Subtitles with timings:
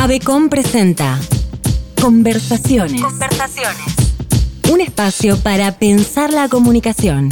[0.00, 1.20] Avecom presenta
[2.00, 3.02] Conversaciones.
[3.02, 3.84] Conversaciones.
[4.72, 7.28] Un espacio para pensar la comunicación.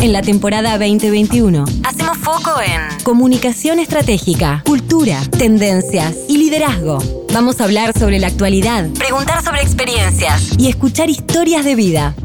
[0.00, 6.98] En la temporada 2021 Hacemos foco en Comunicación estratégica, cultura, tendencias y liderazgo.
[7.32, 10.58] Vamos a hablar sobre la actualidad preguntar sobre experiencias.
[10.58, 12.16] y escuchar historias de vida.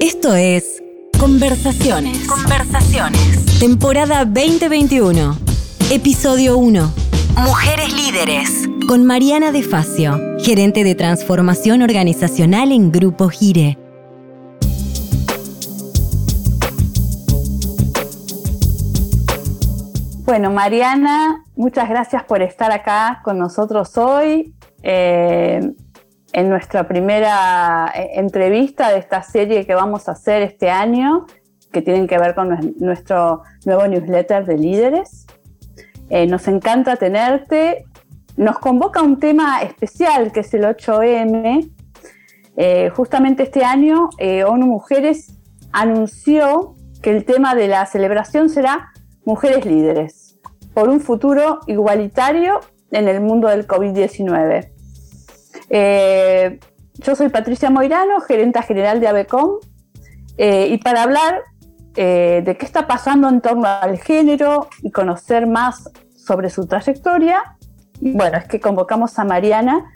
[0.00, 0.73] Esto es
[1.20, 3.58] Conversaciones, Conversaciones.
[3.58, 5.36] temporada 2021,
[5.90, 6.92] episodio 1,
[7.36, 8.68] Mujeres líderes.
[8.86, 13.78] con Mariana De Facio, gerente de transformación organizacional en Grupo Gire.
[20.24, 25.70] Bueno, Mariana, muchas gracias por estar acá con nosotros hoy eh,
[26.34, 31.26] en nuestra primera eh, entrevista de esta serie que vamos a hacer este año,
[31.72, 35.26] que tienen que ver con nues- nuestro nuevo newsletter de líderes.
[36.10, 37.84] Eh, nos encanta tenerte.
[38.36, 41.70] Nos convoca un tema especial que es el 8M.
[42.56, 44.10] Eh, justamente este año,
[44.46, 45.38] ONU Mujeres
[45.72, 48.88] anunció que el tema de la celebración será
[49.24, 50.36] Mujeres líderes
[50.74, 54.73] por un futuro igualitario en el mundo del COVID-19.
[55.70, 56.58] Eh,
[56.94, 59.58] yo soy Patricia Moirano, gerenta general de ABECOM,
[60.36, 61.42] eh, y para hablar
[61.96, 67.56] eh, de qué está pasando en torno al género y conocer más sobre su trayectoria,
[68.00, 69.92] bueno, es que convocamos a Mariana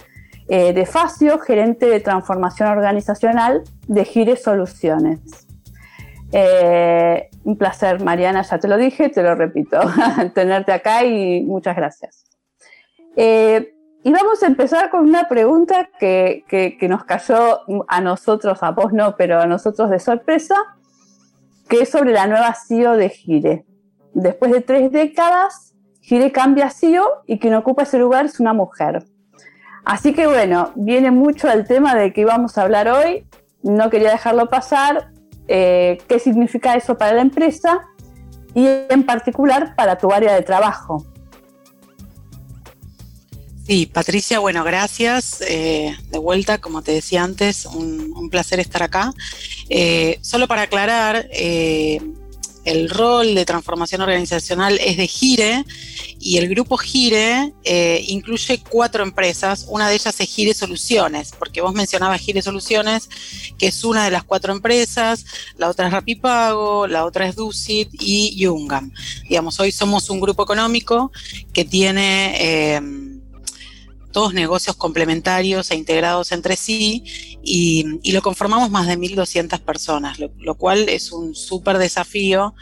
[0.48, 5.20] de Facio, gerente de transformación organizacional de Gire Soluciones.
[7.44, 9.78] Un placer, Mariana, ya te lo dije, te lo repito,
[10.34, 12.25] tenerte acá y muchas gracias.
[14.04, 18.92] Y vamos a empezar con una pregunta que, que- nos cayó a nosotros, a vos
[18.92, 20.54] no, pero a nosotros de sorpresa,
[21.68, 23.66] que es sobre la nueva CEO de Gire.
[24.14, 29.04] Después de tres décadas, Gire cambia CEO y quien ocupa ese lugar es una mujer.
[29.84, 33.26] Así que bueno, viene mucho el tema de que íbamos a hablar hoy,
[33.62, 35.10] no quería dejarlo pasar,
[35.48, 37.87] eh, qué significa eso para la empresa
[38.54, 41.04] y en particular para tu área de trabajo.
[43.69, 45.43] Sí, Patricia, bueno, gracias.
[45.43, 49.12] eh, de vuelta, como te decía antes, un, placer estar acá.
[49.69, 52.01] Eh, solo para aclarar, eh,
[52.65, 55.65] el rol de transformación organizacional es de Gire
[56.19, 57.53] y el grupo Gire
[58.06, 59.67] incluye cuatro empresas.
[59.69, 63.11] Una de ellas es Gire Soluciones, porque vos mencionabas Gire Soluciones,
[63.59, 65.27] que es una de las cuatro empresas.
[65.59, 68.93] La otra es Rapipago, la otra es Ducit y Yungam.
[69.29, 71.12] Digamos, hoy somos un grupo económico
[71.53, 73.07] que tiene...
[74.19, 77.05] todos negocios complementarios e integrados entre sí
[77.41, 82.53] y, lo conformamos más de 1.200 personas, lo, lo cual es un súper desafío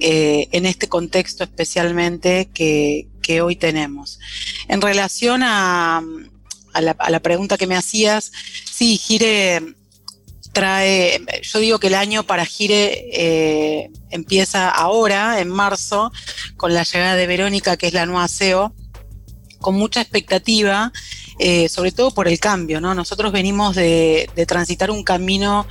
[0.00, 4.18] eh, en este contexto especialmente que, que hoy tenemos.
[4.66, 6.02] En relación a,
[6.72, 8.32] a, la, a la pregunta que me hacías,
[8.64, 9.76] sí, Gire
[10.52, 16.10] trae, yo digo que el año para Gire eh, empieza ahora, en marzo,
[16.56, 18.74] con la llegada de Verónica, que es la nueva CEO,
[19.60, 20.92] con mucha expectativa,
[21.38, 22.94] eh, sobre todo por el cambio, ¿no?
[22.94, 25.66] Nosotros venimos de, de transitar un camino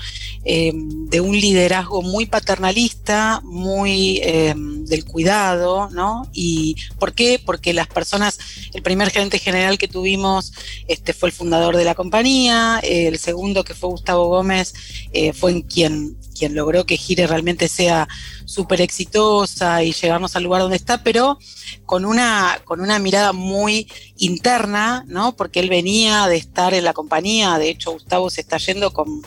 [0.46, 4.56] eh, de un liderazgo muy paternalista, muy eh,
[4.88, 6.30] del cuidado, ¿no?
[6.34, 7.42] ¿Y por qué?
[7.44, 8.40] Porque las personas,
[8.74, 10.54] el primer gerente general que tuvimos
[10.88, 14.74] este, fue el fundador de la compañía, el segundo que fue Gustavo Gómez
[15.14, 18.08] eh, fue en quien, quien logró que Gire realmente sea
[18.46, 21.38] súper exitosa y llegarnos al lugar donde está, pero
[21.86, 23.88] con una, con una mirada muy
[24.18, 25.36] interna, ¿no?
[25.36, 29.22] Porque él venía de estar en la compañía, de hecho Gustavo se está yendo con,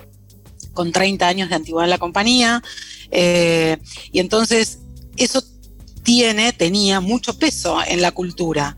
[0.73, 2.63] con 30 años de antigüedad en la compañía,
[3.11, 3.77] eh,
[4.13, 4.79] y entonces
[5.17, 5.43] eso
[6.03, 8.77] tiene, tenía mucho peso en la cultura.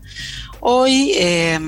[0.59, 1.59] Hoy eh,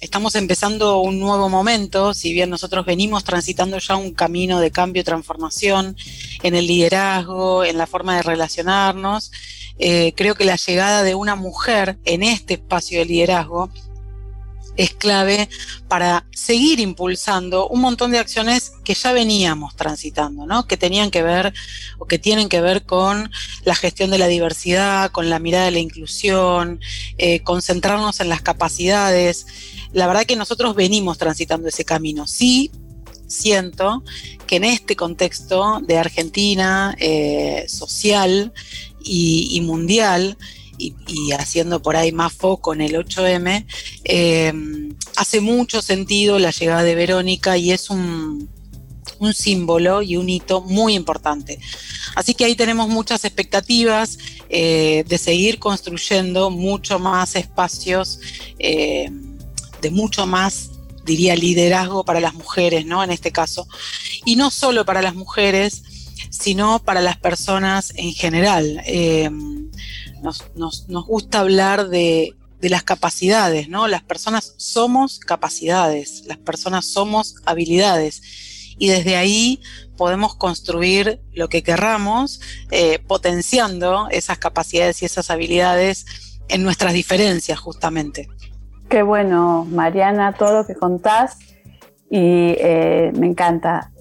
[0.00, 5.02] estamos empezando un nuevo momento, si bien nosotros venimos transitando ya un camino de cambio
[5.02, 5.96] y transformación
[6.42, 9.30] en el liderazgo, en la forma de relacionarnos,
[9.78, 13.70] eh, creo que la llegada de una mujer en este espacio de liderazgo
[14.80, 15.50] es clave
[15.88, 20.66] para seguir impulsando un montón de acciones que ya veníamos transitando, ¿no?
[20.66, 21.52] Que tenían que ver
[21.98, 23.30] o que tienen que ver con
[23.64, 26.80] la gestión de la diversidad, con la mirada de la inclusión,
[27.18, 29.46] eh, concentrarnos en las capacidades.
[29.92, 32.26] La verdad que nosotros venimos transitando ese camino.
[32.26, 32.70] Sí,
[33.26, 34.02] siento
[34.46, 38.54] que en este contexto de Argentina eh, social
[39.04, 40.38] y, y mundial,
[40.80, 43.66] y, haciendo por ahí más foco en el 8M,
[44.04, 44.52] eh,
[45.16, 48.48] hace mucho sentido la llegada de Verónica y es un,
[49.20, 51.60] un símbolo y un hito muy importante.
[52.16, 54.18] Así que ahí tenemos muchas expectativas
[54.48, 58.18] eh, de seguir construyendo mucho más espacios,
[58.58, 59.10] eh,
[59.80, 60.70] de mucho más,
[61.04, 63.04] diría, liderazgo para las mujeres, ¿no?
[63.04, 63.68] En este caso.
[64.24, 65.82] Y no solo para las mujeres,
[66.30, 68.82] sino para las personas en general.
[68.86, 69.30] Eh,
[70.22, 73.88] nos, gusta hablar de, de las capacidades, ¿no?
[73.88, 78.22] Las personas somos capacidades, las personas somos habilidades
[78.78, 79.60] y desde ahí
[79.96, 82.40] podemos construir lo que querramos,
[82.70, 86.06] eh, potenciando esas capacidades y esas habilidades
[86.48, 88.28] en nuestras diferencias justamente.
[88.88, 91.38] Qué bueno, Mariana, todo lo que contás
[92.10, 93.92] y eh, me encanta.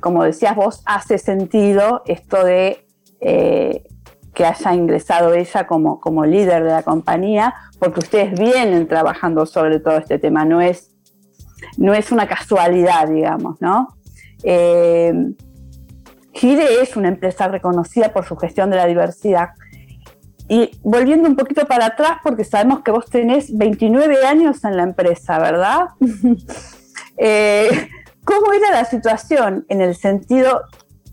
[0.00, 2.86] como decías vos, hace sentido esto de
[3.20, 3.82] eh,
[4.38, 9.80] que haya ingresado ella como, como líder de la compañía, porque ustedes vienen trabajando sobre
[9.80, 10.94] todo este tema, no es,
[11.76, 13.96] no es una casualidad, digamos, ¿no?
[14.44, 15.12] Eh,
[16.34, 19.48] Gire es una empresa reconocida por su gestión de la diversidad.
[20.48, 24.84] Y volviendo un poquito para atrás, porque sabemos que vos tenés 29 años en la
[24.84, 25.88] empresa, ¿verdad?
[27.20, 27.88] Eh,
[28.22, 30.62] ¿Cómo era la situación en el sentido,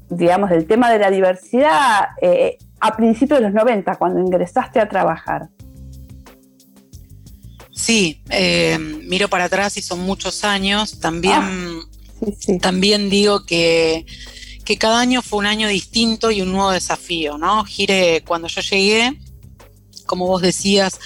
[0.10, 4.88] digamos, del tema de la diversidad eh, a principios de los 90, cuando ingresaste a
[4.88, 5.50] trabajar?
[7.72, 11.00] Sí, eh, miro para atrás y son muchos años.
[11.00, 11.86] También ah.
[12.62, 14.06] También digo que,
[14.80, 17.64] cada año fue un año distinto y un nuevo desafío, ¿no?
[17.66, 19.20] Gire, cuando yo llegué,
[20.06, 21.00] como vos decías,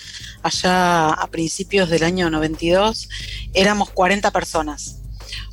[0.43, 3.09] allá a principios del año 92,
[3.53, 4.98] éramos 40 personas.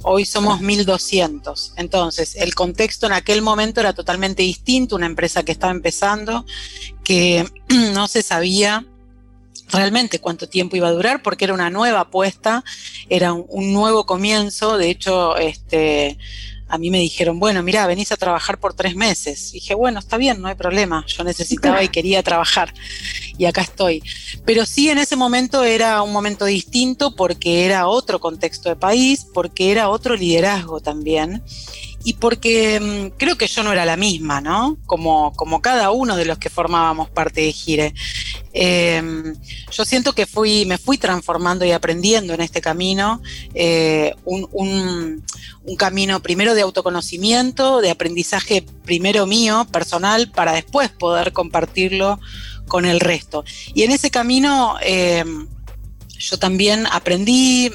[0.03, 1.73] Hoy somos 1.200.
[1.77, 6.45] Entonces, el contexto en aquel momento era totalmente distinto, una empresa que estaba empezando,
[7.05, 7.49] que
[7.95, 8.85] no se sabía
[9.71, 12.65] realmente cuánto tiempo iba a durar, porque era una nueva apuesta,
[13.09, 14.79] era un, nuevo comienzo.
[14.79, 16.19] De hecho, este,
[16.69, 19.53] a mí me dijeron, bueno, mira, venís a trabajar por tres meses.
[19.53, 21.05] dije, bueno, está bien, no hay problema.
[21.07, 22.75] Yo necesitaba y quería trabajar.
[23.39, 24.03] Y acá estoy.
[24.45, 29.27] Pero sí, en ese momento era un momento distinto porque era otro contexto de país,
[29.33, 31.43] porque era otro liderazgo también
[32.07, 34.79] y porque mm, creo que yo no era la misma, ¿no?
[34.87, 37.95] Como, como cada uno de los que formábamos parte de Gire.
[38.53, 39.35] Em,
[39.73, 43.21] yo siento que fui, me fui transformando y aprendiendo en este camino,
[43.55, 51.33] eh, un, un, camino primero de autoconocimiento, de aprendizaje primero mío, personal, para después poder
[51.33, 52.21] compartirlo
[52.69, 53.45] con el resto.
[53.75, 55.49] Y en ese camino em,
[56.21, 57.69] yo también aprendí,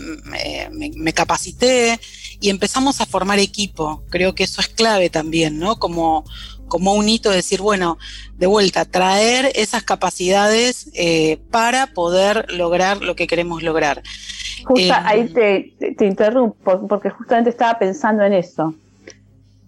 [0.72, 2.00] me capacité,
[2.42, 4.04] y empezamos a formar equipo.
[4.10, 5.78] Creo que eso es clave también, ¿no?
[5.78, 6.26] Como,
[6.68, 7.98] como un hito de decir, bueno,
[8.38, 14.02] de vuelta, traer esas capacidades eh, para poder lograr lo que queremos lograr.
[14.66, 18.74] Justo ahí em, te, te, interrumpo, porque justamente estaba pensando en eso,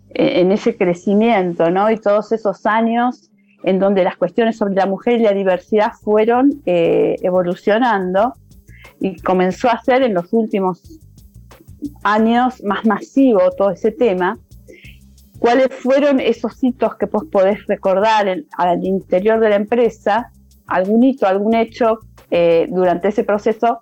[0.10, 1.90] en ese crecimiento, ¿no?
[1.92, 3.30] Y todos esos años
[3.64, 8.34] en donde las cuestiones sobre la mujer y la diversidad fueron eh, evolucionando
[9.00, 11.00] y comenzó a ser en los últimos
[12.04, 14.38] años más masivo todo ese tema,
[15.40, 18.28] ¿cuáles fueron esos hitos que vos podés recordar
[18.58, 20.32] al interior de la empresa?
[20.68, 22.00] ¿Algún hito, algún hecho
[22.32, 23.82] eh, durante ese proceso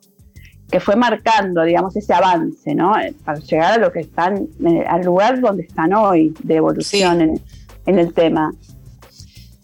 [0.72, 2.94] que fue marcando, digamos, ese avance, ¿no?
[3.26, 7.22] Para llegar a lo que están, eh, al lugar donde están hoy de evolución
[7.86, 8.54] en, el tema.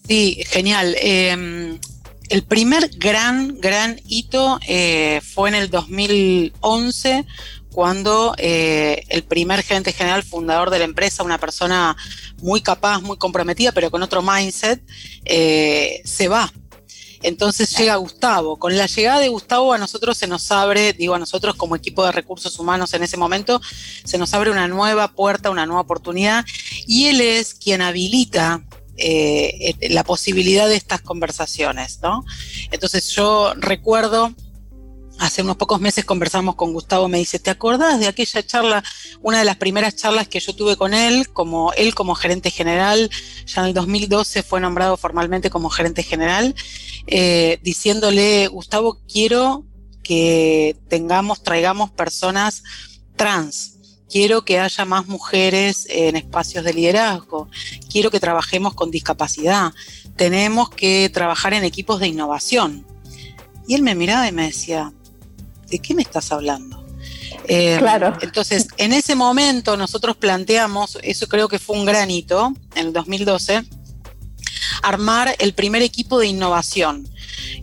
[0.06, 0.95] Sí, genial.
[1.01, 1.79] Em,
[2.29, 7.25] el primer gran, gran hito eh, fue en el 2011
[7.77, 11.96] cuando eh, el primer gerente general fundador de la empresa, una persona
[12.41, 14.81] muy capaz, muy comprometida, pero con otro mindset,
[15.25, 16.51] eh, se va.
[17.22, 18.57] Entonces llega Gustavo.
[18.57, 22.03] Con la llegada de Gustavo a nosotros se nos abre, digo a nosotros como equipo
[22.03, 23.62] de recursos humanos en ese momento,
[24.03, 26.46] se nos abre una nueva puerta, una nueva oportunidad,
[26.88, 28.63] y él es quien habilita
[28.98, 32.25] eh, la posibilidad de estas conversaciones, ¿no?
[32.72, 34.34] Entonces yo recuerdo
[35.19, 38.83] Hace unos pocos meses conversamos con Gustavo, me dice, ¿te acordás de aquella charla,
[39.21, 43.09] una de las primeras charlas que yo tuve con él, como él como gerente general,
[43.45, 46.53] ya en el 2012 fue nombrado formalmente como gerente general,
[47.07, 49.65] eh, diciéndole, Gustavo, quiero
[50.03, 52.63] que tengamos, traigamos personas
[53.15, 53.77] trans,
[54.09, 57.50] quiero que haya más mujeres en espacios de liderazgo,
[57.91, 59.74] quiero que trabajemos con discapacidad,
[60.15, 62.86] tenemos que trabajar en equipos de innovación.
[63.67, 64.93] Y él me miraba y me decía,
[65.67, 66.86] ¿de qué me estás hablando?
[67.47, 68.17] Eh, claro.
[68.21, 73.63] Entonces, en ese momento nosotros planteamos, eso creo que fue un granito, en el 2012,
[74.83, 77.07] armar el primer equipo de innovación,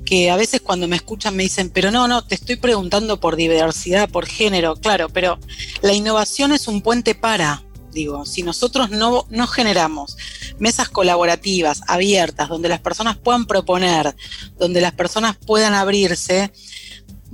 [0.04, 3.36] que a veces cuando me escuchan me dicen, pero no, no, te estoy preguntando por
[3.36, 5.38] diversidad, por género, claro, pero
[5.82, 7.62] la innovación es un puente para,
[7.94, 10.16] Digo, si nosotros no, no generamos
[10.58, 14.16] mesas colaborativas, abiertas, donde las personas puedan proponer,
[14.58, 16.52] donde las personas puedan abrirse,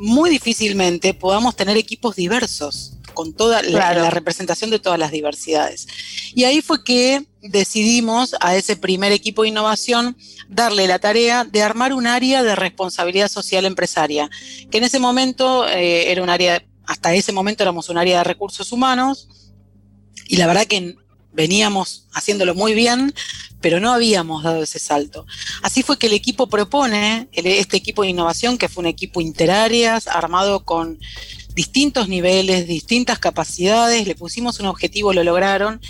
[0.00, 5.86] muy difícilmente podamos tener equipos diversos con toda la, representación de todas las diversidades.
[6.34, 10.16] Y ahí fue que decidimos a ese primer equipo de innovación
[10.48, 14.30] darle la tarea de armar un área de responsabilidad social empresaria,
[14.70, 18.24] que en ese momento eh, era un área, hasta ese momento éramos un área de
[18.24, 19.28] recursos humanos,
[20.26, 20.96] y la verdad que
[21.32, 23.14] veníamos haciéndolo muy bien,
[23.60, 25.26] pero no habíamos dado ese salto.
[25.62, 30.06] Así fue que el equipo propone, este equipo de innovación, que fue un equipo interáreas,
[30.06, 30.98] armado con
[31.54, 35.80] distintos niveles, distintas capacidades, le pusimos un objetivo, lo lograron,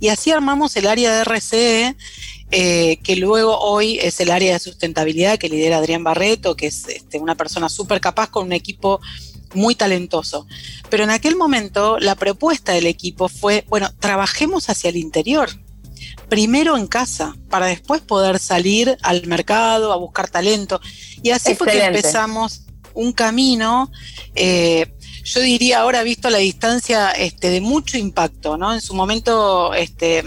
[0.00, 1.96] y así armamos el área de RCE,
[2.50, 6.88] eh, que luego hoy es el área de sustentabilidad que lidera Adrián Barreto, que es
[6.88, 9.00] este, una persona súper capaz con un equipo
[9.54, 10.46] muy talentoso.
[10.90, 15.50] Pero en aquel momento la propuesta del equipo fue, bueno, trabajemos hacia el interior,
[16.28, 20.80] primero en casa, para después poder salir al mercado a buscar talento.
[21.22, 22.62] Y así fue que empezamos
[22.94, 23.90] un camino
[24.34, 24.86] eh,
[25.28, 28.72] yo diría ahora visto la distancia este, de mucho impacto, ¿no?
[28.72, 30.24] En su momento, este,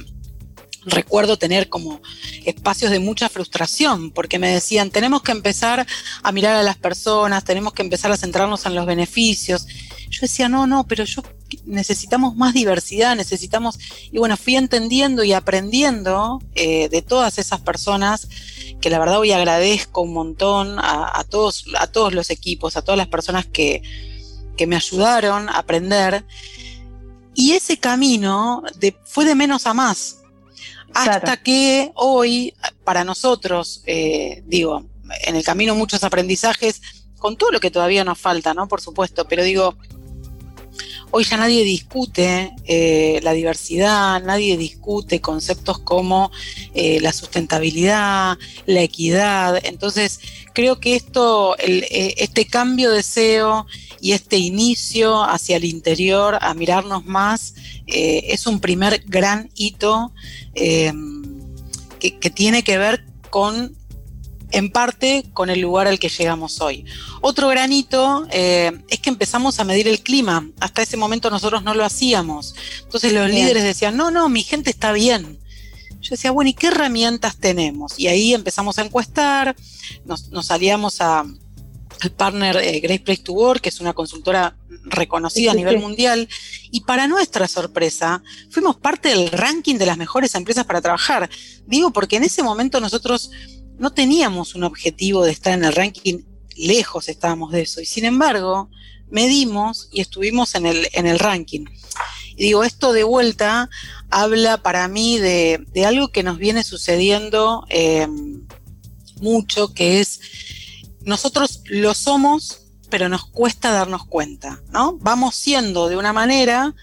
[0.85, 2.01] recuerdo tener como
[2.45, 5.85] espacios de mucha frustración, porque me decían, tenemos que empezar
[6.23, 9.67] a mirar a las personas, tenemos que empezar a centrarnos en los beneficios.
[10.09, 11.23] Yo decía, no, no, pero yo
[11.65, 13.77] necesitamos más diversidad, necesitamos,
[14.11, 18.27] y bueno, fui entendiendo y aprendiendo eh, de todas esas personas
[18.81, 22.97] que la verdad hoy agradezco un montón a, todos, a todos los equipos, a todas
[22.97, 23.83] las personas que,
[24.57, 26.25] que me ayudaron a aprender.
[27.35, 28.63] Y ese camino
[29.05, 30.20] fue de menos a más.
[30.93, 34.85] Hasta que hoy, para nosotros, eh, digo,
[35.25, 36.81] en el camino muchos aprendizajes,
[37.17, 38.67] con todo lo que todavía nos falta, ¿no?
[38.67, 39.75] Por supuesto, pero digo,
[41.11, 46.31] hoy ya nadie discute eh, la diversidad, nadie discute conceptos como
[46.73, 49.59] eh, la sustentabilidad, la equidad.
[49.63, 50.19] Entonces,
[50.53, 53.67] creo que esto, este cambio de SEO
[54.01, 57.53] y este inicio hacia el interior, a mirarnos más,
[57.85, 60.11] eh, es un primer gran hito
[60.55, 60.91] eh,
[61.99, 63.75] que, tiene que ver con,
[64.49, 66.83] en parte, con el lugar al que llegamos hoy.
[67.21, 70.49] Otro gran hito eh, es que empezamos a medir el clima.
[70.59, 72.55] Hasta ese momento nosotros no lo hacíamos.
[72.81, 75.37] Entonces los líderes decían, no, no, mi gente está bien.
[76.01, 77.99] Yo decía, bueno, ¿y qué herramientas tenemos?
[77.99, 79.55] Y ahí empezamos a encuestar,
[80.05, 81.23] nos, nos salíamos a,
[82.01, 86.27] el partner eh, Great Place to Work, que es una consultora reconocida a nivel mundial,
[86.71, 91.29] y para nuestra sorpresa, fuimos parte del ranking de las mejores empresas para trabajar.
[91.65, 93.31] Digo porque en ese momento nosotros
[93.77, 96.19] no teníamos un objetivo de estar en el ranking,
[96.55, 98.69] lejos estábamos de eso, y sin embargo,
[99.09, 101.65] medimos y estuvimos en el, en el ranking.
[102.35, 103.69] Y digo, esto de vuelta
[104.09, 108.07] habla para mí de, algo que nos viene sucediendo eh,
[109.19, 110.21] mucho, que es
[111.03, 114.97] nosotros lo somos, pero nos cuesta darnos cuenta, ¿no?
[114.99, 116.73] Vamos siendo de una manera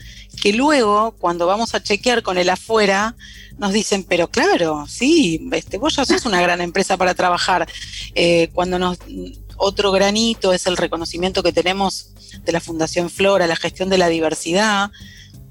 [0.41, 3.17] que luego, cuando vamos a chequear con el afuera,
[3.59, 7.69] nos dicen, pero claro, sí, este, vos ya sos una gran empresa para trabajar.
[8.15, 8.99] Eh, cuando nos,
[9.57, 12.13] otro granito es el reconocimiento que tenemos
[12.45, 14.91] de la Fundación Flora, la gestión de la diversidad,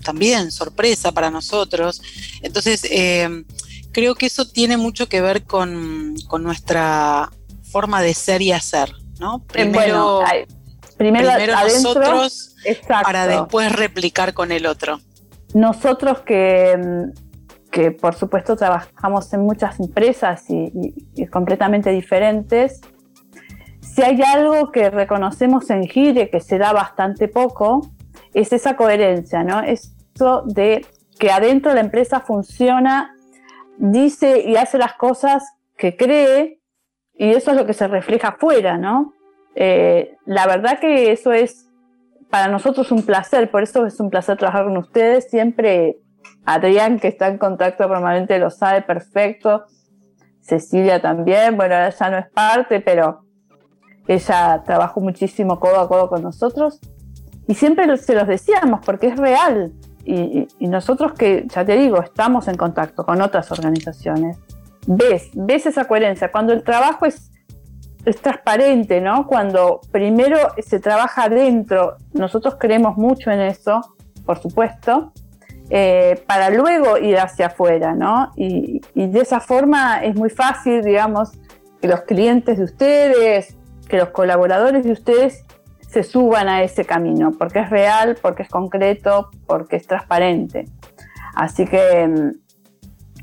[0.04, 2.02] también sorpresa para nosotros.
[2.42, 3.44] Entonces, eh,
[3.92, 7.32] creo que eso tiene mucho que ver con, con nuestra
[7.72, 9.40] forma de ser y hacer, ¿no?
[9.40, 10.24] Primero,
[10.98, 11.30] primero,
[11.64, 12.56] nosotros
[12.88, 15.00] para después replicar con el otro.
[15.54, 17.08] Nosotros que,
[17.72, 22.82] que por supuesto trabajamos en muchas empresas y, completamente diferentes,
[23.82, 27.90] si hay algo que reconocemos en Gire que se da bastante poco,
[28.34, 29.62] es esa coherencia, ¿no?
[29.62, 30.86] Eso de
[31.18, 33.16] que adentro la empresa funciona,
[33.78, 35.44] dice y hace las cosas
[35.78, 36.57] que cree
[37.18, 39.14] y eso es lo que se refleja afuera, ¿no?
[39.56, 41.68] Eh, la verdad que eso es
[42.30, 45.30] para nosotros un placer, por eso es un placer trabajar con ustedes.
[45.30, 45.98] Siempre
[46.46, 49.66] Adrián, que está en contacto permanente, lo sabe perfecto.
[50.42, 53.24] Cecilia también, bueno, ella ya no es parte, pero
[54.08, 56.80] ella trabajó muchísimo codo a codo con nosotros.
[57.48, 59.74] Y siempre se los decíamos, porque es real.
[60.06, 64.38] y nosotros que, ya te digo, estamos en contacto con otras organizaciones,
[64.88, 66.32] ves, ves esa coherencia.
[66.32, 67.30] Cuando el trabajo es,
[68.06, 69.28] es transparente, ¿no?
[69.28, 73.82] Cuando primero se trabaja adentro, nosotros creemos mucho en eso,
[74.26, 75.12] por supuesto,
[75.70, 78.32] eh, para luego ir hacia afuera, ¿no?
[78.38, 81.34] Y, y, de esa forma es muy fácil, digamos,
[81.82, 83.58] que los clientes de ustedes,
[83.90, 85.46] que los colaboradores de ustedes
[85.90, 90.66] se suban a ese camino, porque es real, porque es concreto, porque es transparente.
[91.36, 92.47] Así que mm,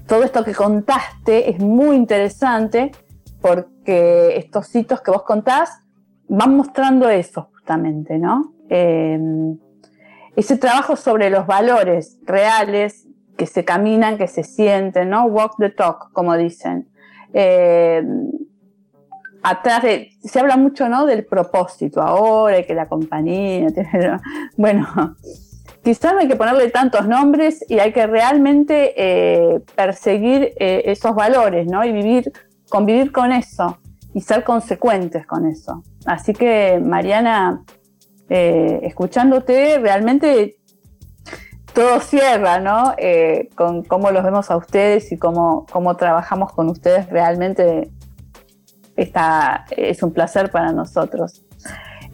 [0.06, 2.92] todo esto que contaste es muy interesante
[3.40, 5.80] porque estos hitos que vos contás
[6.28, 8.54] van mostrando eso justamente, ¿no?
[8.68, 9.18] Eh,
[10.36, 13.06] ese trabajo sobre los valores reales
[13.36, 15.24] que se caminan, que se sienten, ¿no?
[15.26, 16.88] Walk the talk, como dicen.
[17.32, 18.02] Eh,
[19.42, 21.06] atrás de, se habla mucho, ¿no?
[21.06, 23.68] Del propósito ahora que la compañía,
[24.56, 25.16] bueno,
[25.84, 31.66] quizás no hay que ponerle tantos nombres y hay que realmente eh, perseguir esos valores,
[31.66, 31.84] ¿no?
[31.84, 32.32] Y vivir
[32.74, 33.78] convivir con eso
[34.14, 35.84] y ser consecuentes con eso.
[36.06, 37.62] Así que, Mariana,
[38.28, 40.56] eh, escuchándote, realmente
[41.72, 42.94] todo cierra, ¿no?
[42.98, 47.90] Eh, con cómo los vemos a ustedes y cómo, cómo trabajamos con ustedes, realmente
[48.96, 51.43] está, es un placer para nosotros.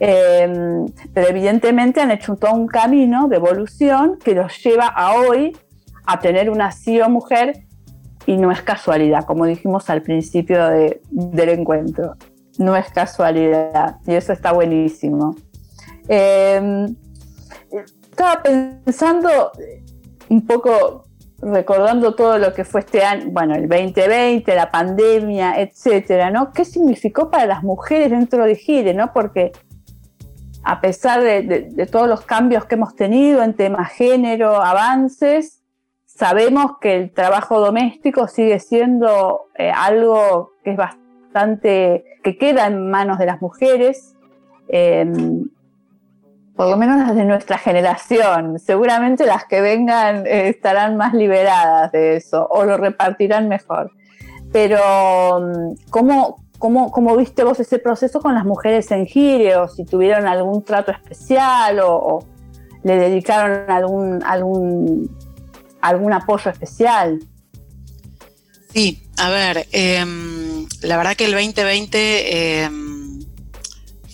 [0.03, 5.55] Em, pero evidentemente han hecho todo un camino de evolución que los lleva a hoy
[6.07, 7.67] a tener una CEO mujer
[8.25, 12.17] y no es casualidad, como dijimos al principio del encuentro.
[12.59, 15.37] No es casualidad y eso está buenísimo.
[16.09, 16.97] Em,
[18.11, 19.53] estaba pensando
[20.31, 21.05] un poco,
[21.43, 26.53] recordando todo lo que fue este año, bueno, el 2020, la pandemia, etcétera, ¿no?
[26.53, 29.13] ¿Qué significó para las mujeres dentro de Gire, ¿no?
[29.13, 29.53] Porque
[30.63, 35.61] a pesar de todos los cambios que hemos tenido en temas género, avances,
[36.21, 42.91] sabemos que el trabajo doméstico sigue siendo eh, algo que es bastante, que queda en
[42.91, 44.15] manos de las mujeres,
[44.69, 45.49] em,
[46.55, 48.59] por lo menos las de nuestra generación.
[48.59, 53.93] Seguramente las que vengan eh, estarán más liberadas de eso o lo repartirán mejor.
[54.53, 54.79] Pero,
[55.39, 55.77] em,
[56.61, 59.57] ¿cómo, cómo, viste vos ese proceso con las mujeres en Gire?
[59.57, 62.25] O si tuvieron algún trato especial o,
[62.85, 65.11] le dedicaron algún, algún
[65.81, 67.21] algún apoyo especial.
[68.73, 73.21] Sí, a ver, em, la verdad que el 2020 em,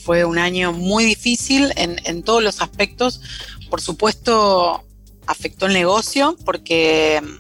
[0.05, 3.21] fue un año muy difícil en, todos los aspectos.
[3.69, 4.83] Por supuesto,
[5.27, 7.39] afectó el negocio porque em,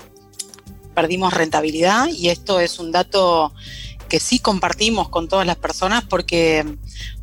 [0.94, 3.52] perdimos rentabilidad y esto es un dato
[4.08, 6.64] que sí compartimos con todas las personas porque,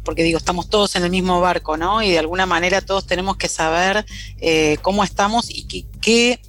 [0.04, 2.02] porque digo, estamos todos en el mismo barco, ¿no?
[2.02, 4.06] Y de alguna manera todos tenemos que saber
[4.40, 6.40] eh, cómo estamos y qué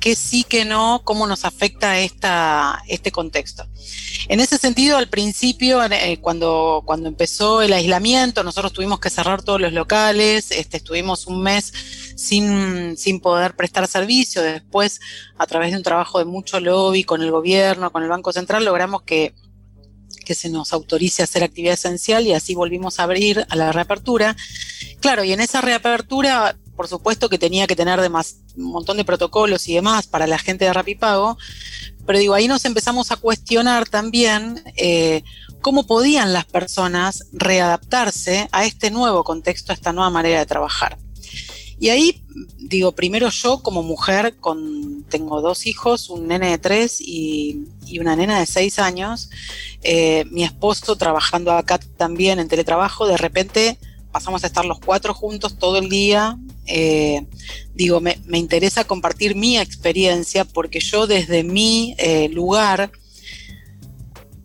[0.00, 3.66] qué sí, qué no, cómo nos afecta esta, este contexto.
[4.28, 9.42] En ese sentido, al principio, eh, cuando, cuando empezó el aislamiento, nosotros tuvimos que cerrar
[9.42, 11.72] todos los locales, este, estuvimos un mes
[12.16, 14.42] sin, sin poder prestar servicio.
[14.42, 15.00] Después,
[15.36, 18.64] a través de un trabajo de mucho lobby con el gobierno, con el Banco Central,
[18.64, 19.34] logramos que,
[20.30, 23.72] que se nos autorice a hacer actividad esencial y así volvimos a abrir a la
[23.72, 24.36] reapertura.
[25.00, 29.66] Claro, y en esa reapertura por supuesto que tenía que tener un montón de protocolos
[29.66, 31.36] y demás para la gente de Rapipago,
[32.06, 35.24] pero digo, ahí nos empezamos a cuestionar también eh,
[35.62, 40.96] cómo podían las personas readaptarse a este nuevo contexto, a esta nueva manera de trabajar.
[41.80, 42.22] Y ahí,
[42.58, 47.66] digo, primero yo como mujer, con, tengo dos hijos, un nene de tres y,
[47.98, 49.30] una nena de seis años,
[49.82, 53.78] eh, mi esposo trabajando acá también en teletrabajo, de repente
[54.12, 56.38] pasamos a estar los cuatro juntos todo el día.
[56.66, 57.26] Eh,
[57.74, 62.92] digo, me, interesa compartir mi experiencia porque yo desde mi eh, lugar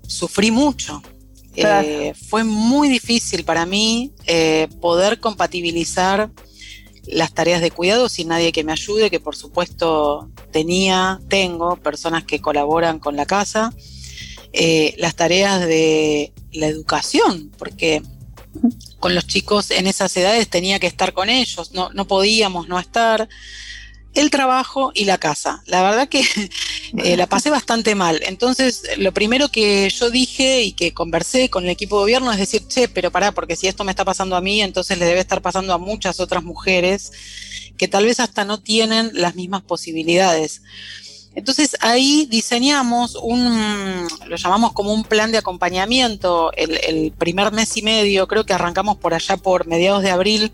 [0.07, 1.01] sufrí mucho.
[1.57, 4.11] Eh, fue muy difícil para mí
[4.81, 6.29] poder compatibilizar
[7.07, 12.23] las tareas de cuidado sin nadie que me ayude, que por supuesto tenía, tengo personas
[12.23, 13.73] que colaboran con la casa,
[14.97, 18.01] las tareas de la educación, porque
[18.99, 22.79] con los chicos en esas edades tenía que estar con ellos, no, no podíamos no
[22.79, 23.27] estar.
[24.15, 25.61] El trabajo y la casa.
[25.65, 26.23] La verdad que
[27.03, 28.21] eh, la pasé bastante mal.
[28.23, 32.39] Entonces, lo primero que yo dije y que conversé con el equipo de gobierno es
[32.39, 35.19] decir, che, pero pará, porque si esto me está pasando a mí, entonces le debe
[35.19, 37.11] estar pasando a muchas otras mujeres
[37.77, 40.61] que tal vez hasta no tienen las mismas posibilidades.
[41.35, 47.81] Entonces ahí diseñamos un, lo llamamos como un plan de acompañamiento el, primer mes y
[47.81, 50.53] medio, creo que arrancamos por allá por mediados de abril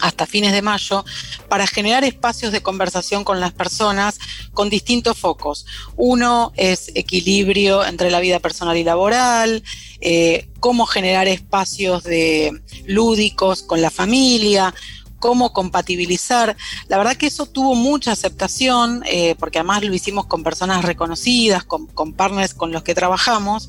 [0.00, 1.04] hasta fines de mayo,
[1.48, 4.18] para generar espacios de conversación con las personas
[4.52, 5.66] con distintos focos.
[5.96, 9.62] Uno es equilibrio entre la vida personal y laboral,
[10.00, 12.52] eh, cómo generar espacios de
[12.86, 14.74] lúdicos con la familia,
[15.20, 16.56] cómo compatibilizar.
[16.88, 21.62] La verdad que eso tuvo mucha aceptación, eh, porque además lo hicimos con personas reconocidas,
[21.64, 23.68] con, partners con los que trabajamos,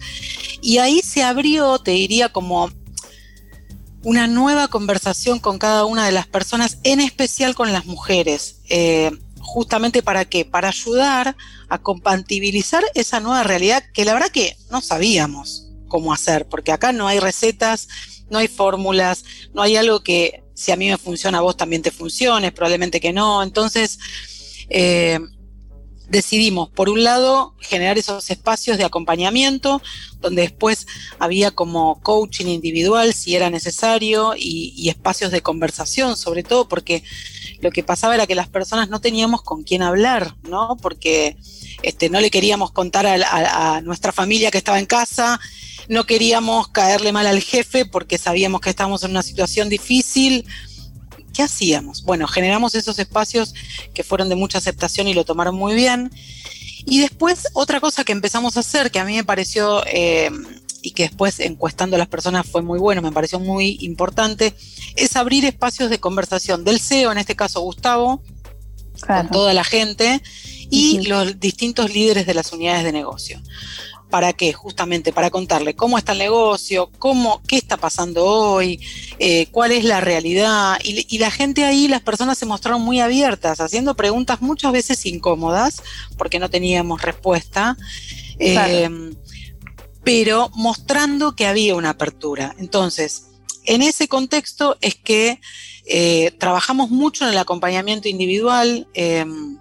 [0.61, 2.71] y ahí se abrió, te diría, como
[4.03, 8.61] una nueva conversación con cada una de las personas, en especial con las mujeres.
[8.69, 10.45] Eh, justamente para qué?
[10.45, 11.35] Para ayudar
[11.69, 16.93] a compatibilizar esa nueva realidad que la verdad que no sabíamos cómo hacer, porque acá
[16.93, 17.87] no hay recetas,
[18.29, 21.81] no hay fórmulas, no hay algo que si a mí me funciona a vos también
[21.81, 23.43] te funcione, probablemente que no.
[23.43, 23.99] Entonces,
[24.69, 25.19] eh,
[26.11, 29.81] decidimos, por un lado, generar esos espacios de acompañamiento,
[30.19, 30.85] donde después
[31.19, 37.03] había como coaching individual si era necesario y, espacios de conversación, sobre todo porque
[37.61, 40.75] lo que pasaba era que las personas no teníamos con quién hablar, ¿no?
[40.81, 41.37] Porque
[41.81, 45.39] este, no le queríamos contar a, a nuestra familia que estaba en casa,
[45.87, 50.45] no queríamos caerle mal al jefe porque sabíamos que estábamos en una situación difícil
[51.41, 52.03] ¿Qué hacíamos?
[52.03, 53.55] Bueno, generamos esos espacios
[53.95, 56.11] que fueron de mucha aceptación y lo tomaron muy bien.
[56.85, 60.29] Y después otra cosa que empezamos a hacer, que a mí me pareció, eh,
[60.83, 64.53] y que después encuestando a las personas fue muy bueno, me pareció muy importante,
[64.95, 68.21] es abrir espacios de conversación del CEO, en este caso Gustavo,
[69.07, 70.21] con toda la gente,
[70.69, 73.41] y los distintos líderes de las unidades de negocio.
[74.11, 74.51] ¿Para qué?
[74.51, 78.79] Justamente para contarle cómo está el negocio, cómo, qué está pasando hoy,
[79.19, 80.77] eh, cuál es la realidad.
[80.83, 85.81] Y, la gente ahí, las personas se mostraron muy abiertas, haciendo preguntas muchas veces incómodas,
[86.17, 87.77] porque no teníamos respuesta,
[88.37, 89.15] em,
[90.03, 92.53] pero mostrando que había una apertura.
[92.59, 93.27] Entonces,
[93.65, 95.39] en ese contexto es que
[95.85, 98.87] eh, trabajamos mucho en el acompañamiento individual.
[98.93, 99.57] Em,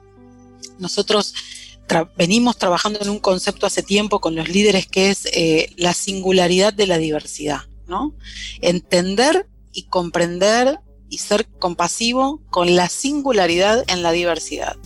[2.16, 6.72] venimos trabajando en un concepto hace tiempo con los líderes que es eh, la singularidad
[6.72, 8.14] de la diversidad, ¿no?
[8.60, 14.76] Entender y comprender y ser compasivo con la singularidad en la diversidad.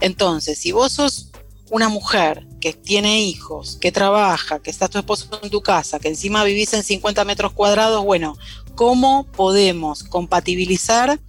[0.00, 1.30] Entonces, si vos sos
[1.70, 6.08] una mujer que tiene hijos, que trabaja, que está tu esposo en tu casa, que
[6.08, 8.36] encima vivís en 50 metros cuadrados, bueno,
[8.74, 11.20] ¿cómo podemos compatibilizar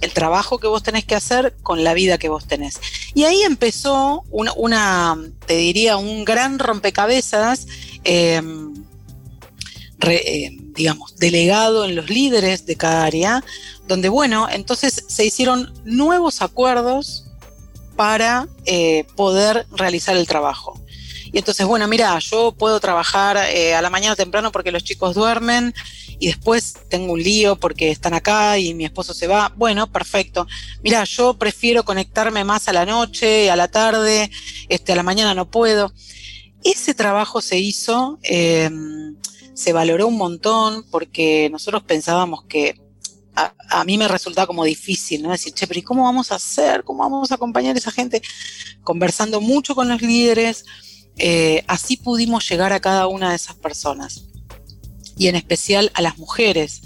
[0.00, 2.80] el trabajo que vos tenés que hacer con la vida que vos tenés.
[3.14, 7.66] Y ahí empezó una, te diría, un gran rompecabezas,
[8.04, 8.74] em,
[10.00, 13.44] em, digamos, delegado en los líderes de cada área,
[13.88, 17.24] donde, bueno, entonces se hicieron nuevos acuerdos
[17.96, 20.80] para eh, poder realizar el trabajo.
[21.32, 25.14] Y entonces, bueno, mira, yo puedo trabajar eh, a la mañana temprano porque los chicos
[25.14, 25.74] duermen
[26.18, 30.46] y después tengo un lío porque están acá y mi esposo se va, bueno, perfecto.
[30.82, 34.30] Mira, yo prefiero conectarme más a la noche, a la tarde,
[34.68, 35.92] este, a la mañana no puedo.
[36.64, 39.16] Ese trabajo se hizo, em,
[39.54, 42.80] se valoró un montón porque nosotros pensábamos que
[43.70, 45.30] a, mí me resultaba como difícil, ¿no?
[45.30, 46.82] Decir, che, pero ¿y cómo vamos a hacer?
[46.82, 48.20] ¿Cómo vamos a acompañar a esa gente?
[48.82, 50.64] Conversando mucho con los líderes,
[51.18, 54.24] eh, así pudimos llegar a cada una de esas personas
[55.18, 56.82] y en especial a las mujeres.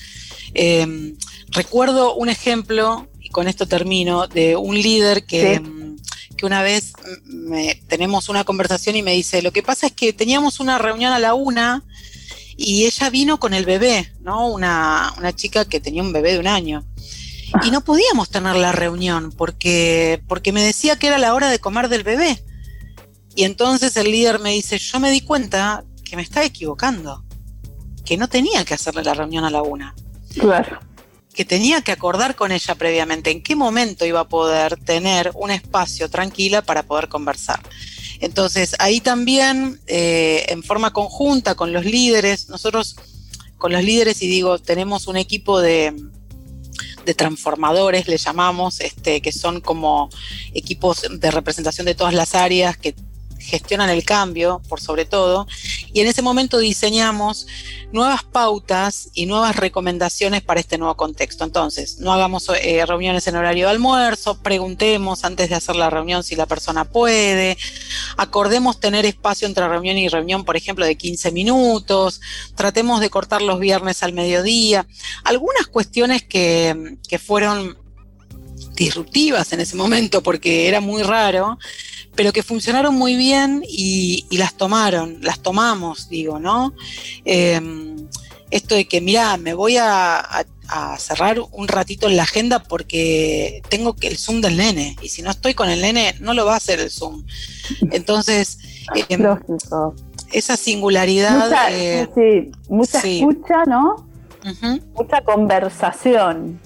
[0.55, 1.17] Em,
[1.51, 5.97] recuerdo un ejemplo, y con esto termino, de un líder que, em,
[6.37, 6.93] que una vez
[7.89, 11.19] tenemos una conversación y me dice, lo que pasa es que teníamos una reunión a
[11.19, 11.85] la una
[12.57, 14.49] y ella vino con el bebé, ¿no?
[14.49, 16.85] Una, una chica que tenía un bebé de un año.
[17.65, 21.59] Y no podíamos tener la reunión porque, porque me decía que era la hora de
[21.59, 22.43] comer del bebé.
[23.35, 27.23] Y entonces el líder me dice, yo me di cuenta que me estaba equivocando
[28.05, 29.95] que no tenía que hacerle la reunión a la una.
[30.39, 30.81] Claro.
[31.35, 35.51] Que tenía que acordar con ella previamente en qué momento iba a poder tener un
[35.51, 37.61] espacio tranquila para poder conversar.
[38.21, 42.97] Entonces, ahí también, eh, en forma conjunta con los líderes, nosotros
[43.59, 45.95] con los líderes, y digo, tenemos un equipo de,
[47.05, 50.11] de transformadores, le llamamos, este, que son como
[50.55, 52.95] equipos de representación de todas las áreas que
[53.43, 55.47] gestionan el cambio, por sobre todo,
[55.93, 57.47] y en ese momento diseñamos
[57.93, 61.45] nuevas pautas y nuevas recomendaciones para este nuevo contexto.
[61.45, 66.23] Entonces, no hagamos eh, reuniones en horario de almuerzo, preguntemos antes de hacer la reunión
[66.23, 67.59] si la persona puede,
[68.17, 72.21] acordemos tener espacio entre reunión y reunión, por ejemplo, de 15 minutos,
[72.55, 74.87] tratemos de cortar los viernes al mediodía,
[75.25, 77.77] algunas cuestiones que, que fueron
[78.75, 81.59] disruptivas en ese momento porque era muy raro,
[82.15, 86.75] pero que funcionaron muy bien y, las tomaron, las tomamos, digo, ¿no?
[87.25, 88.09] Em,
[88.51, 90.45] esto de que, mira, me voy a,
[90.97, 95.21] cerrar un ratito en la agenda porque tengo que el Zoom del nene, y si
[95.21, 97.27] no estoy con el nene, no lo va a hacer el Zoom.
[97.91, 98.59] Entonces,
[99.11, 99.23] em,
[100.33, 101.45] esa singularidad...
[101.45, 104.07] Mucha, eh, sí, mucha escucha, ¿no?
[104.95, 106.59] Mucha conversación.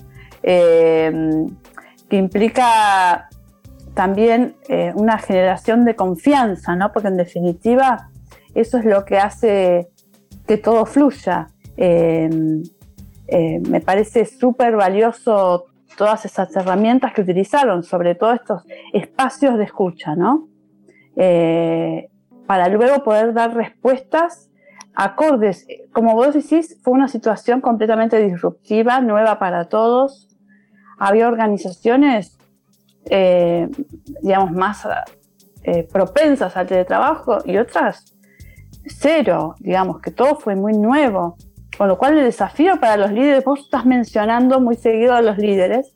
[0.43, 1.49] Em,
[2.09, 3.29] que implica
[3.97, 6.93] también eh, una generación de confianza, ¿no?
[6.93, 8.11] Porque en definitiva
[8.55, 9.89] eso es lo que hace
[10.47, 11.49] que todo fluya.
[11.79, 12.29] Eh,
[13.27, 15.65] eh, me parece súper valioso
[15.97, 20.47] todas esas herramientas que utilizaron, sobre todo estos espacios de escucha, ¿no?
[21.17, 22.11] Eh,
[22.47, 24.51] para luego poder dar respuestas
[24.95, 25.67] acordes.
[25.93, 30.29] Como vos decís, fue una situación completamente disruptiva, nueva para todos.
[30.99, 32.36] Había organizaciones,
[33.09, 33.69] eh,
[34.23, 34.87] digamos, más
[35.63, 38.17] eh, propensas al teletrabajo y otras
[38.87, 41.37] cero, digamos, que todo fue muy nuevo.
[41.77, 45.37] Con lo cual el desafío para los líderes, vos estás mencionando muy seguido a los
[45.37, 45.95] líderes,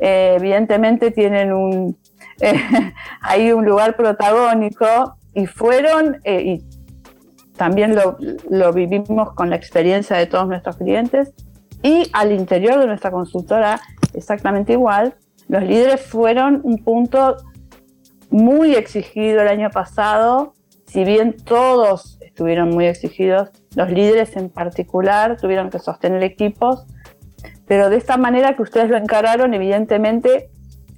[0.00, 1.96] eh, evidentemente tienen un,
[3.22, 6.62] hay un lugar protagónico y fueron, y
[7.56, 8.18] también lo,
[8.50, 11.32] lo, vivimos con la experiencia de todos nuestros clientes
[11.82, 13.80] y al interior de nuestra consultora
[14.14, 15.14] exactamente igual,
[15.48, 17.36] los líderes fueron un punto
[18.30, 20.54] muy exigido el año pasado,
[20.86, 26.86] si bien todos estuvieron muy exigidos, los líderes en particular tuvieron que sostener equipos,
[27.66, 30.50] pero de esta manera que ustedes lo encararon, evidentemente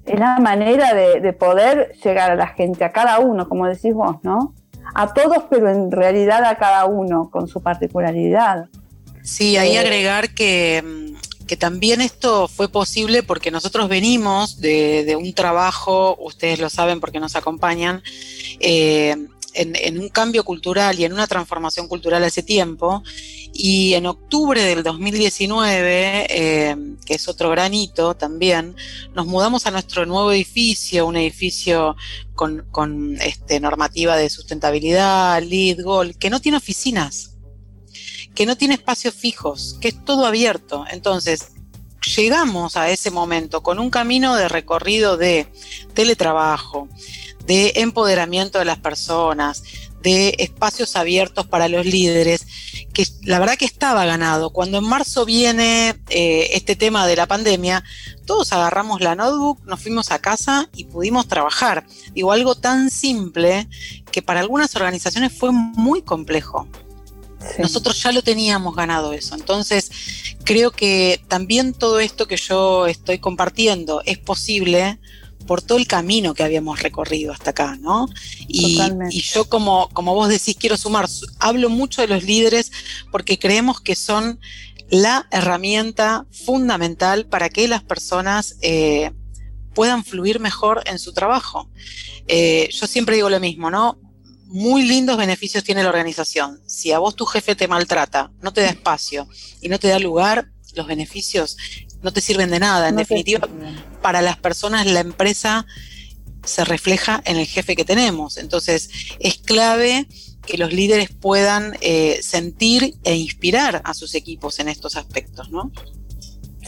[0.06, 3.94] es la manera de, de poder llegar a la gente, a cada uno, como decís
[3.94, 4.54] vos, ¿no?
[4.94, 8.66] A todos, pero en realidad a cada uno con su particularidad.
[9.22, 11.09] Sí, ahí eh, agregar que
[11.50, 17.18] que también esto fue posible porque nosotros venimos de, un trabajo, ustedes lo saben porque
[17.18, 18.04] nos acompañan,
[18.60, 19.16] eh,
[19.54, 23.02] en, un cambio cultural y en una transformación cultural hace tiempo.
[23.52, 28.76] Y en octubre del 2019, eh, que es otro granito también,
[29.12, 31.96] nos mudamos a nuestro nuevo edificio, un edificio
[32.36, 37.30] con, con este, normativa de sustentabilidad, LEED, GOL, que no tiene oficinas
[38.40, 40.86] que no tiene espacios fijos, que es todo abierto.
[40.90, 41.48] Entonces,
[42.16, 45.46] llegamos a ese momento con un camino de recorrido de
[45.92, 46.88] teletrabajo,
[47.44, 49.62] de empoderamiento de las personas,
[50.00, 52.46] de espacios abiertos para los líderes,
[52.94, 54.48] que la verdad que estaba ganado.
[54.54, 57.84] Cuando en marzo viene eh, este tema de la pandemia,
[58.24, 61.84] todos agarramos la notebook, nos fuimos a casa y pudimos trabajar.
[62.14, 63.68] Digo, algo tan simple
[64.10, 66.66] que para algunas organizaciones fue muy complejo.
[67.58, 69.34] Nosotros ya lo teníamos ganado eso.
[69.34, 69.90] Entonces,
[70.44, 74.98] creo que también todo esto que yo estoy compartiendo es posible
[75.46, 78.08] por todo el camino que habíamos recorrido hasta acá, ¿no?
[78.46, 78.78] Y,
[79.10, 82.70] y, yo como, como vos decís, quiero sumar, hablo mucho de los líderes
[83.10, 84.38] porque creemos que son
[84.90, 89.12] la herramienta fundamental para que las personas eh,
[89.74, 91.70] puedan fluir mejor en su trabajo.
[92.26, 93.98] Eh, yo siempre digo lo mismo, ¿no?
[94.50, 96.60] Muy lindos beneficios tiene la organización.
[96.66, 99.28] Si a vos tu jefe te maltrata, no te da espacio
[99.60, 101.56] y no te da lugar, los beneficios
[102.02, 102.88] no te sirven de nada.
[102.88, 103.48] En definitiva,
[104.02, 105.66] para las personas la empresa
[106.44, 108.38] se refleja en el jefe que tenemos.
[108.38, 110.08] Entonces, es clave
[110.44, 115.70] que los líderes puedan eh, sentir e inspirar a sus equipos en estos aspectos, ¿no?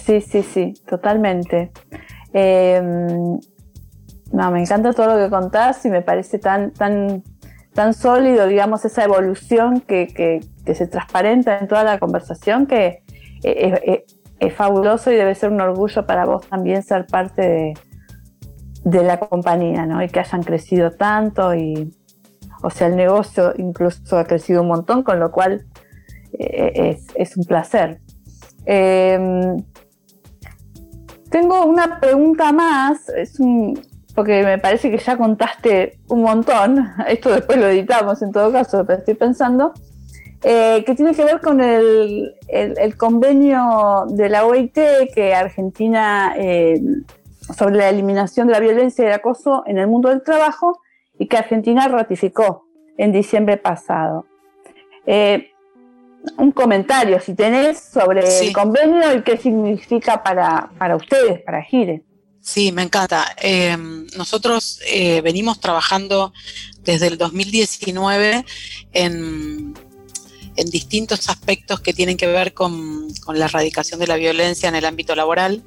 [0.07, 1.73] Sí, sí, sí, totalmente.
[2.33, 3.41] Em,
[4.33, 7.25] no, me encanta todo lo que contás y me parece tan, tan
[7.75, 10.41] tan sólido, digamos, esa evolución que,
[10.75, 13.03] se transparenta en toda la conversación, que
[13.43, 17.75] es, fabuloso y debe ser un orgullo para vos también ser parte
[18.85, 20.03] de, la compañía, ¿no?
[20.03, 21.95] Y que hayan crecido tanto y,
[22.63, 25.65] o sea, el negocio incluso ha crecido un montón, con lo cual
[26.39, 28.01] eh, es, un placer.
[28.67, 29.63] Em,
[31.31, 33.81] tengo una pregunta más, es un,
[34.15, 38.85] porque me parece que ya contaste un montón, esto después lo editamos en todo caso,
[38.87, 39.73] pero estoy pensando,
[40.43, 42.35] eh, que tiene que ver con el,
[42.97, 44.79] convenio de la OIT
[45.15, 46.81] que Argentina, eh,
[47.57, 50.81] sobre la eliminación de la violencia y el acoso en el mundo del trabajo,
[51.19, 52.67] y que Argentina ratificó
[52.99, 54.27] en diciembre pasado.
[55.07, 55.51] Eh,
[56.39, 62.03] un comentario, si tenés, sobre el convenio y qué significa para, para ustedes, para Gire.
[62.43, 63.37] Sí, me encanta.
[63.41, 63.77] Eh,
[64.17, 66.33] nosotros eh, venimos trabajando
[66.83, 68.45] desde el 2019
[68.93, 69.75] en,
[70.57, 74.85] en, distintos aspectos que tienen que ver con, la erradicación de la violencia en el
[74.85, 75.63] ámbito laboral.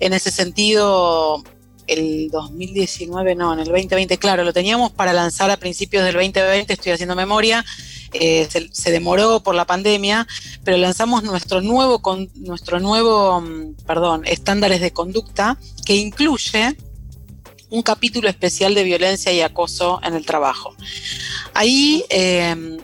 [0.00, 1.42] En ese sentido,
[1.86, 6.72] el 2019, no, en el 2020, claro, lo teníamos para lanzar a principios del 2020,
[6.72, 7.64] estoy haciendo memoria,
[8.12, 10.26] eh, se, demoró por la pandemia,
[10.64, 16.76] pero lanzamos nuestro nuevo, con, nuestro nuevo mm, perdón, estándares de conducta que incluye
[17.70, 20.76] un capítulo especial de violencia y acoso en el trabajo.
[21.54, 22.78] Ahí, em,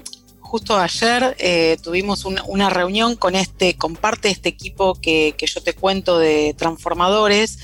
[0.49, 5.63] justo ayer eh, tuvimos una reunión con este, con parte de este equipo que, yo
[5.63, 7.59] te cuento de transformadores,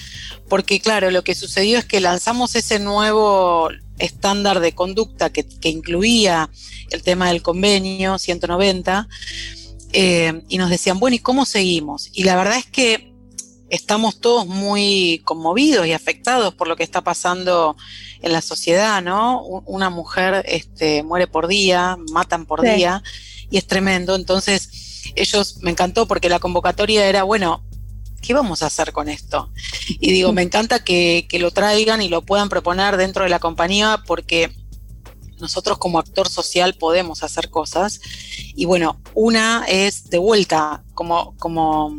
[0.50, 5.70] porque claro, lo que sucedió es que lanzamos ese nuevo estándar de conducta que, que
[5.70, 6.50] incluía
[6.90, 9.08] el tema del convenio 190,
[9.94, 12.10] eh, y nos decían, bueno, ¿y cómo seguimos?
[12.12, 13.13] Y la verdad es que
[13.74, 17.76] estamos todos muy conmovidos y afectados por lo que está pasando
[18.22, 19.42] en la sociedad, ¿no?
[19.42, 23.02] Una mujer este, muere por día, matan por día,
[23.50, 24.14] y es tremendo.
[24.14, 27.64] Entonces, ellos me encantó porque la convocatoria era, bueno,
[28.22, 29.50] ¿qué vamos a hacer con esto?
[29.88, 33.40] Y digo, me encanta que, que lo traigan y lo puedan proponer dentro de la
[33.40, 34.50] compañía porque
[35.38, 38.00] nosotros como actor social podemos hacer cosas.
[38.54, 41.98] Y bueno, una es de vuelta, como, como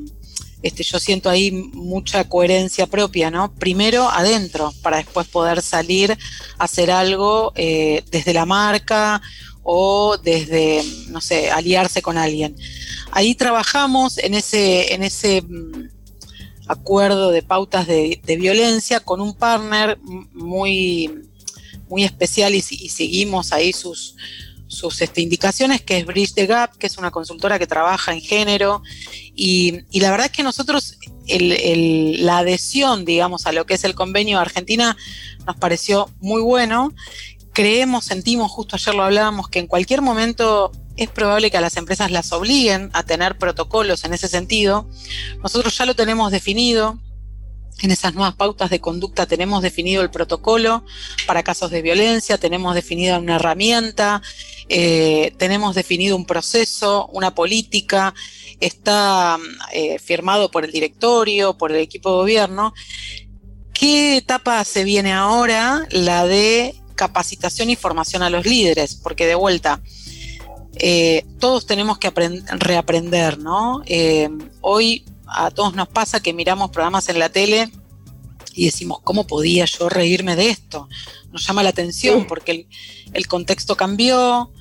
[0.65, 3.53] este, yo siento ahí mucha coherencia propia, ¿no?
[3.53, 6.17] Primero adentro, para después poder salir
[6.57, 9.21] a hacer algo eh, desde la marca
[9.61, 12.55] o desde, no sé, aliarse con alguien.
[13.11, 15.87] Ahí trabajamos en ese, en ese mm,
[16.67, 19.99] acuerdo de pautas de, violencia con un partner
[20.33, 21.29] muy,
[21.87, 24.15] muy especial y, y seguimos ahí sus,
[24.75, 28.21] sus este, indicaciones, que es Bridge the Gap, que es una consultora que trabaja en
[28.21, 28.83] género.
[29.33, 34.37] Y, la verdad es que nosotros la adhesión, digamos, a lo que es el convenio
[34.37, 34.95] de Argentina
[35.47, 36.93] nos pareció muy bueno.
[37.53, 41.77] Creemos, sentimos, justo ayer lo hablábamos, que en cualquier momento es probable que a las
[41.77, 44.87] empresas las obliguen a tener protocolos en ese sentido.
[45.41, 46.99] Nosotros ya lo tenemos definido,
[47.81, 50.85] en esas nuevas pautas de conducta tenemos definido el protocolo
[51.27, 54.21] para casos de violencia, tenemos definida una herramienta,
[54.69, 58.13] eh, tenemos definido un proceso, una política,
[58.59, 59.37] está
[59.73, 62.73] eh, firmado por el directorio, por el equipo de gobierno.
[63.73, 65.85] ¿Qué etapa se viene ahora?
[65.91, 69.81] La de capacitación y formación a los líderes, porque de vuelta,
[70.75, 72.11] eh, todos tenemos que
[72.57, 73.81] reaprender, ¿no?
[74.61, 77.69] hoy a todos nos pasa que miramos programas en la tele
[78.55, 80.87] y decimos, ¿cómo podía yo reírme de esto?
[81.31, 82.67] Nos llama la atención porque
[83.13, 84.51] el, contexto cambió,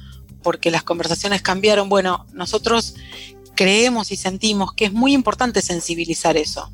[0.43, 1.89] porque las conversaciones cambiaron.
[1.89, 2.97] Bueno, nosotros
[3.55, 6.73] creemos y sentimos que es muy importante sensibilizar eso,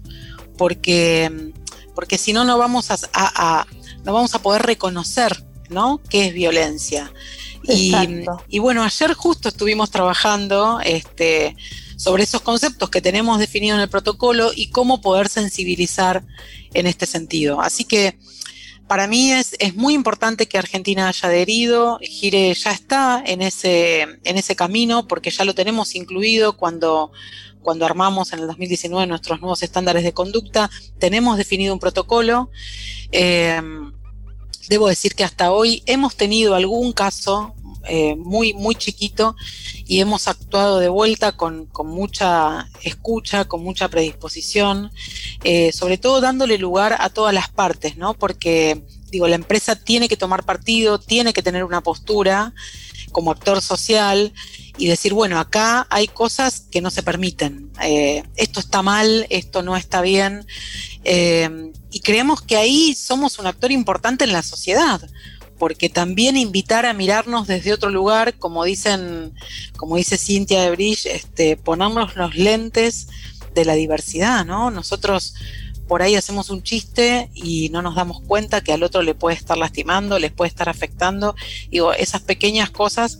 [0.56, 1.52] porque,
[1.94, 3.66] porque si no, no vamos a,
[4.04, 6.00] no vamos a poder reconocer ¿no?
[6.08, 7.12] qué es violencia.
[7.64, 7.94] Y,
[8.48, 11.54] y, bueno, ayer justo estuvimos trabajando este,
[12.00, 16.24] sobre esos conceptos que tenemos definidos en el protocolo y cómo poder sensibilizar
[16.72, 17.60] en este sentido.
[17.60, 18.18] Así que
[18.86, 24.06] para mí es, es muy importante que Argentina haya adherido, Gire ya está en ese,
[24.24, 27.12] en ese camino porque ya lo tenemos incluido cuando
[27.60, 32.50] cuando armamos en el 2019 nuestros nuevos estándares de conducta, tenemos definido un protocolo.
[33.12, 33.60] Eh,
[34.70, 37.54] debo decir que hasta hoy hemos tenido algún caso
[37.88, 39.36] eh, muy, muy chiquito
[39.86, 44.92] y hemos actuado de vuelta con, mucha escucha, con mucha predisposición,
[45.44, 48.12] eh, sobre todo dándole lugar a todas las partes, ¿no?
[48.14, 52.52] Porque, digo, la empresa tiene que tomar partido, tiene que tener una postura
[53.12, 54.32] como actor social
[54.76, 59.62] y decir, bueno, acá hay cosas que no se permiten, eh, esto está mal, esto
[59.62, 60.46] no está bien,
[61.02, 65.00] y creemos que ahí somos un actor importante en la sociedad
[65.60, 69.34] porque también invitar a mirarnos desde otro lugar, como dicen,
[69.76, 73.08] como dice Cintia de Bridge, este, ponernos los lentes
[73.54, 74.70] de la diversidad, ¿no?
[74.70, 75.34] Nosotros
[75.86, 79.36] por ahí hacemos un chiste y no nos damos cuenta que al otro le puede
[79.36, 81.34] estar lastimando, les puede estar afectando.
[81.70, 83.18] Digo, esas pequeñas cosas,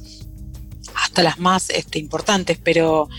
[0.95, 3.11] hasta las más este, importantes, pero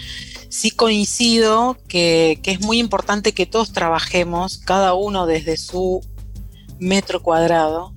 [0.49, 6.01] sí coincido que, que, es muy importante que todos trabajemos, cada uno desde su
[6.79, 7.93] metro cuadrado,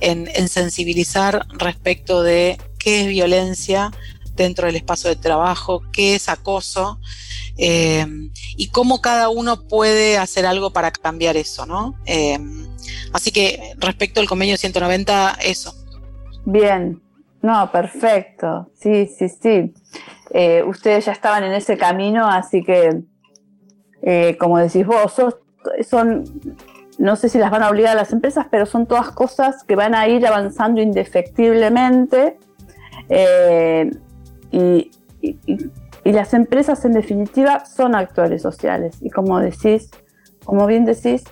[0.00, 3.90] en, sensibilizar respecto de qué es violencia
[4.34, 7.00] dentro del espacio de trabajo, qué es acoso
[7.56, 8.06] eh,
[8.56, 11.96] y cómo cada uno puede hacer algo para cambiar eso, ¿no?
[12.06, 12.38] Eh,
[13.12, 15.74] así que respecto al convenio 190, eso.
[16.44, 17.02] Bien,
[17.42, 19.74] no, perfecto, sí, sí, sí.
[20.30, 23.02] Eh, ustedes ya estaban en ese camino, así que,
[24.38, 25.12] como decís vos,
[25.88, 26.24] son
[26.98, 29.76] no sé si las van a obligar a las empresas, pero son todas cosas que
[29.76, 32.38] van a ir avanzando indefectiblemente.
[33.08, 33.90] Eh,
[34.50, 34.90] y,
[36.04, 38.96] las empresas en definitiva son actores sociales.
[39.02, 39.90] Y como decís,
[40.42, 41.22] como bien decís,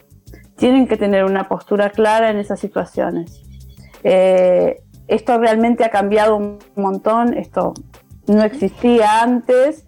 [0.57, 3.43] tienen que tener una postura clara en esas situaciones.
[4.05, 7.73] Eh, esto realmente ha cambiado un montón, esto
[8.27, 9.87] no existía antes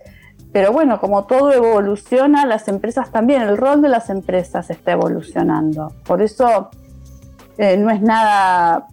[0.52, 5.92] pero bueno, como todo evoluciona, las empresas también, el rol de las empresas está evolucionando.
[6.06, 6.70] Por eso
[7.58, 8.86] eh, no es nada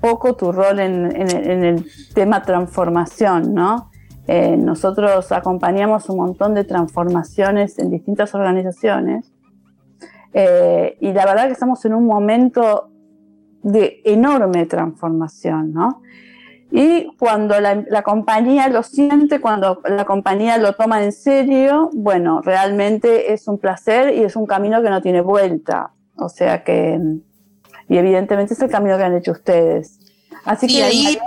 [0.00, 3.90] poco tu rol en, el tema transformación, ¿no?
[4.28, 9.32] Eh, nosotros acompañamos un montón de transformaciones en distintas organizaciones
[10.32, 12.90] eh, y la verdad que estamos en un momento
[13.62, 16.02] de enorme transformación, ¿no?
[16.70, 23.32] Y cuando la, compañía lo siente, cuando la compañía lo toma en serio, bueno, realmente
[23.32, 25.92] es un placer y es un camino que no tiene vuelta.
[26.16, 26.98] O sea que,
[27.88, 30.00] y evidentemente es el camino que han hecho ustedes.
[30.44, 31.18] Así que ahí,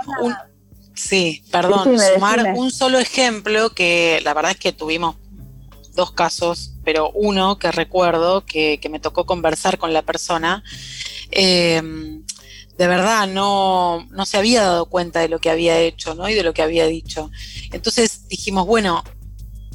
[0.94, 5.16] sí, perdón, sumar un solo ejemplo que la verdad es que tuvimos
[5.94, 10.62] dos casos, pero uno que recuerdo que, que me tocó conversar con la persona.
[11.30, 11.82] Eh,
[12.80, 16.30] de verdad no, no se había dado cuenta de lo que había hecho ¿no?
[16.30, 17.30] y de lo que había dicho.
[17.72, 19.04] Entonces dijimos, bueno,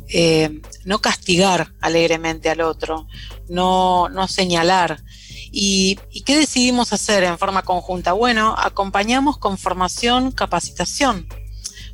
[0.07, 3.07] eh, no castigar alegremente al otro,
[3.47, 5.03] no, no señalar.
[5.51, 8.13] ¿Y, qué decidimos hacer en forma conjunta?
[8.13, 11.27] Bueno, acompañamos con formación, capacitación,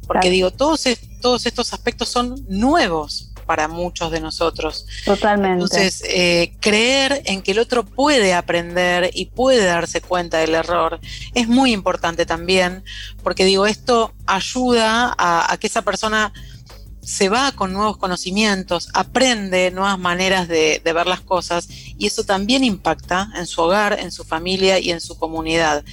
[0.08, 0.86] porque digo, todos,
[1.22, 4.86] todos estos aspectos son nuevos para muchos de nosotros.
[5.04, 5.64] Totalmente.
[5.66, 11.02] Entonces, eh, creer en que el otro puede aprender y puede darse cuenta del error
[11.34, 12.82] es muy importante también,
[13.24, 16.32] porque digo, esto ayuda a, que esa persona
[17.02, 22.64] se va con nuevos conocimientos, aprende nuevas maneras de, ver las cosas y eso también
[22.64, 25.84] impacta en su hogar, en su familia y en su comunidad.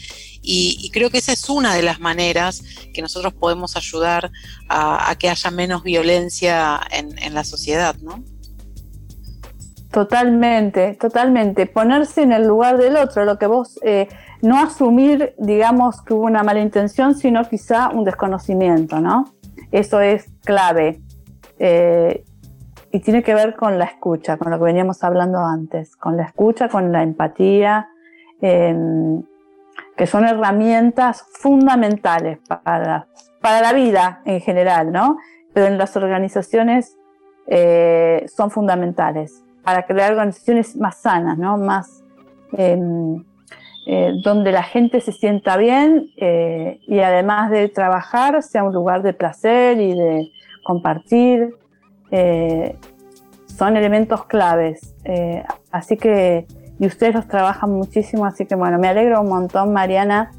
[0.51, 2.62] Y, creo que esa es una de las maneras
[2.94, 4.30] que nosotros podemos ayudar
[4.70, 8.24] a, que haya menos violencia en, la sociedad, ¿no?
[9.90, 11.66] Totalmente, totalmente.
[11.66, 14.09] Ponerse en el lugar del otro, lo que vos, eh,
[14.40, 19.34] no asumir, digamos, que hubo una mala intención, sino quizá un desconocimiento, ¿no?
[19.70, 20.99] Eso es clave.
[21.59, 22.24] Eh,
[22.90, 26.22] y tiene que ver con la escucha, con lo que veníamos hablando antes, con la
[26.22, 27.90] escucha, con la empatía.
[28.40, 29.22] Em,
[29.99, 33.09] que son herramientas fundamentales para,
[33.42, 35.18] para la vida en general, ¿no?
[35.53, 36.96] Pero en las organizaciones
[37.49, 41.59] eh, son fundamentales para crear organizaciones más sanas, ¿no?
[41.59, 42.05] Más
[42.53, 43.24] em,
[43.88, 49.03] eh, donde la gente se sienta bien eh, y además de trabajar sea un lugar
[49.03, 50.30] de placer y de
[50.62, 51.57] compartir.
[53.46, 54.94] son elementos claves.
[55.72, 56.46] así que
[56.79, 60.31] y ustedes los trabajan muchísimo, así que bueno, me alegro un montón, Mariana,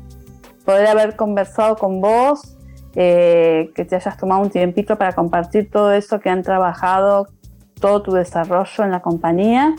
[0.66, 2.56] poder haber conversado con vos,
[2.96, 7.28] eh, que te hayas tomado un tiempito para compartir todo eso que han trabajado,
[7.80, 9.76] todo tu desarrollo en la compañía.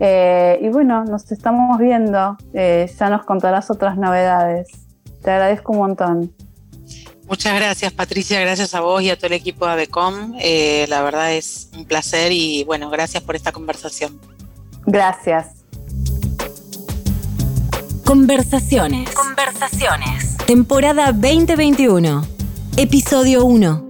[0.00, 4.68] Eh, y bueno, nos estamos viendo, eh, ya nos contarás otras novedades.
[5.22, 6.32] Te agradezco un montón.
[7.26, 10.34] Muchas gracias Patricia, gracias a vos y a todo el equipo de ABECOM.
[10.88, 14.18] la verdad es un placer y bueno, gracias por esta conversación.
[14.86, 15.57] Gracias.
[18.08, 19.10] Conversaciones.
[19.10, 20.38] Conversaciones.
[20.46, 22.26] Temporada 2021.
[22.78, 23.87] Episodio 1.